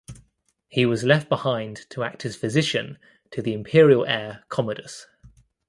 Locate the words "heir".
4.07-4.43